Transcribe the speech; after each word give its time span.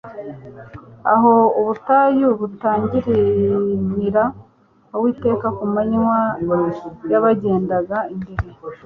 aho 1.13 1.33
ubutayu 1.59 2.27
butanginira. 2.39 4.23
uwiteka 4.95 5.47
ku 5.57 5.63
manywa 5.73 6.19
yabagendaga 7.11 7.97
imbere 8.13 8.47